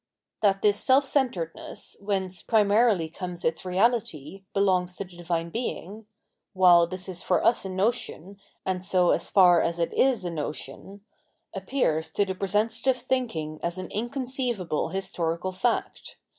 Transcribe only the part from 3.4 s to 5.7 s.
its reality, belongs to the Divine